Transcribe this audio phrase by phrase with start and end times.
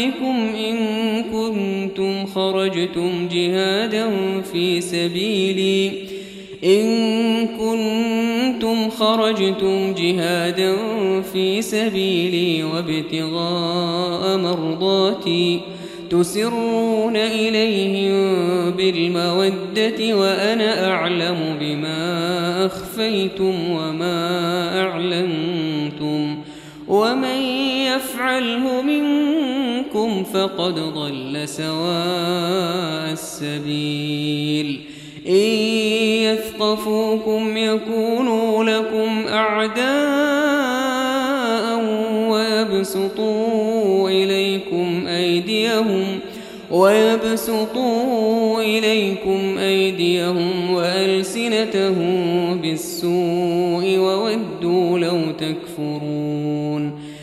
[0.00, 0.76] ربكم إن
[1.22, 4.10] كنتم خرجتم جهادا
[4.52, 5.92] في سبيلي.
[6.64, 10.76] إن كنتم خرجتم جهادا
[11.32, 15.60] في سبيلي وابتغاء مرضاتي
[16.10, 26.38] تسرون إليهم بالمودة وأنا أعلم بما أخفيتم وما أعلنتم.
[26.88, 27.42] ومن
[27.86, 29.39] يفعله منكم
[30.24, 34.80] فقد ضل سواء السبيل.
[35.28, 35.34] إن
[36.24, 39.90] يثقفوكم يكونوا لكم أعداء
[42.28, 46.04] ويبسطوا إليكم أيديهم
[46.70, 52.14] ويبسطوا إليكم أيديهم وألسنتهم
[52.62, 56.19] بالسوء وودوا لو تكفرون.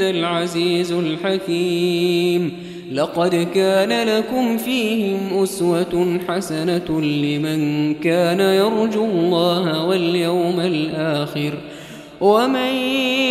[0.00, 2.52] العزيز الحكيم.
[2.92, 11.52] لقد كان لكم فيهم أسوة حسنة لمن كان يرجو الله واليوم الآخر.
[12.20, 12.74] ومن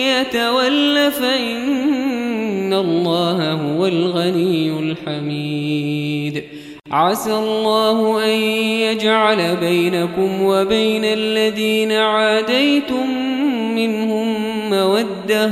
[0.07, 6.43] يتول فإن الله هو الغني الحميد.
[6.91, 8.39] عسى الله أن
[8.79, 13.09] يجعل بينكم وبين الذين عاديتم
[13.75, 14.35] منهم
[14.69, 15.51] مودة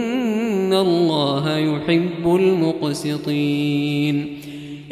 [0.73, 3.61] الله يحب المقسطين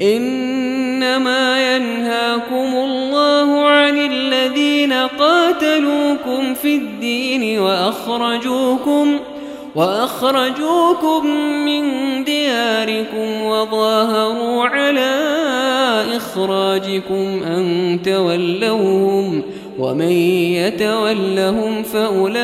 [0.02, 9.20] إنما ينهاكم الله عن الذين قاتلوكم في الدين وأخرجوكم
[9.76, 11.28] وأخرجوكم
[11.66, 11.84] من
[12.24, 15.16] دياركم وظاهروا على
[16.16, 19.19] إخراجكم أن تولوهم
[19.80, 20.12] ومن
[20.60, 22.38] يتولهم فأولئك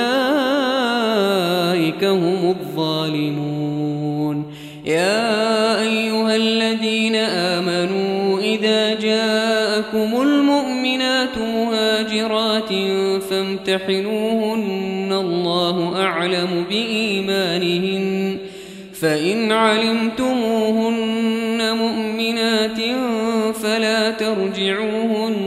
[2.04, 4.46] هم الظالمون.
[4.86, 12.70] يا أيها الذين آمنوا إذا جاءكم المؤمنات مهاجرات
[13.30, 18.38] فامتحنوهن الله أعلم بإيمانهن.
[19.02, 20.98] فإن علمتموهن
[21.78, 22.80] مؤمنات
[23.64, 25.45] فلا ترجعوهن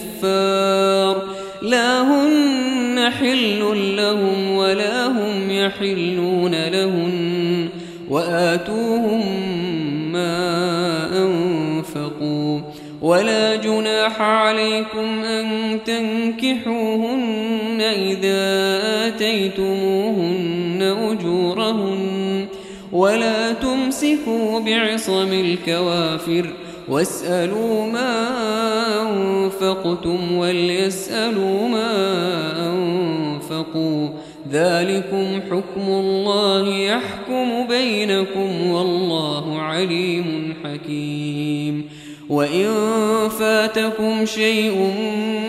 [0.00, 1.22] الكفار.
[1.62, 3.60] لا هن حل
[3.96, 7.68] لهم ولا هم يحلون لهن
[8.08, 9.26] وآتوهم
[10.12, 12.60] ما أنفقوا.
[13.02, 22.46] ولا جناح عليكم أن تنكحوهن إذا آتيتموهن أجورهن.
[22.92, 26.50] ولا تمسكوا بعصم الكوافر.
[26.90, 28.28] واسألوا ما
[29.10, 31.92] أنفقتم وليسألوا ما
[32.72, 34.08] أنفقوا.
[34.52, 41.88] ذلكم حكم الله يحكم بينكم والله عليم حكيم.
[42.28, 42.68] وإن
[43.38, 44.92] فاتكم شيء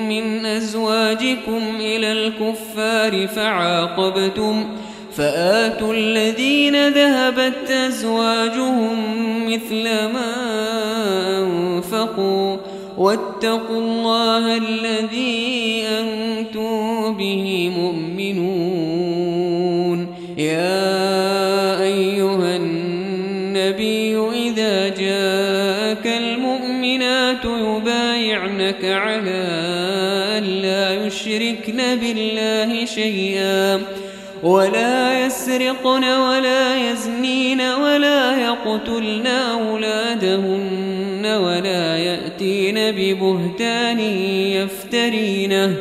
[0.10, 4.66] من أزواجكم إلى الكفار فعاقبتم
[5.16, 8.96] فآتوا الذين ذهبت أزواجهم
[9.54, 10.34] مثل ما
[11.40, 12.58] أنفقوا
[12.98, 19.02] واتقوا الله الذي أنتم به مؤمنون.
[20.38, 29.44] يا أيها النبي إذا جاءك المؤمنات يبايعنك على
[30.38, 33.82] أن لا يشركن بالله شيئا.
[34.44, 45.76] ولا يسرقن ولا يزنين ولا يقتلن أولادهن ولا يأتين ببهتان يفترينه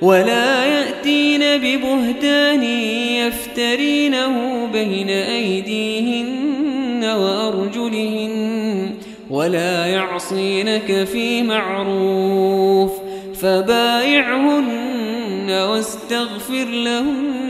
[0.00, 8.90] ولا يأتين ببهتان يفترينه بين أيديهن وأرجلهن
[9.30, 12.92] ولا يعصينك في معروف
[13.40, 17.49] فبايعهن واستغفر لهن